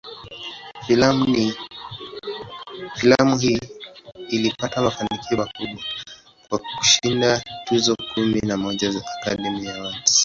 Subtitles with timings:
[0.87, 1.25] Filamu
[3.37, 3.59] hii
[4.29, 5.83] ilipata mafanikio makubwa,
[6.49, 10.19] kwa kushinda tuzo kumi na moja za "Academy Awards".